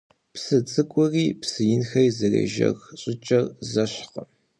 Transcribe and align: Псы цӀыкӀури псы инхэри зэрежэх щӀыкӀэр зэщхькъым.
Псы 0.33 0.57
цӀыкӀури 0.69 1.25
псы 1.41 1.61
инхэри 1.75 2.09
зэрежэх 2.17 2.79
щӀыкӀэр 3.01 3.45
зэщхькъым. 3.71 4.27